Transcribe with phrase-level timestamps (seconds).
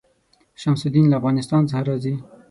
[0.61, 2.15] شمس الدین له افغانستان څخه راځي.